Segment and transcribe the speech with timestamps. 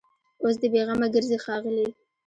[0.43, 1.87] اوس دي بېغمه ګرځي ښاغلي